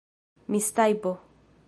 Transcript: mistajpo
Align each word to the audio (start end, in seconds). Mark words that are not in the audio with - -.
mistajpo 0.51 1.11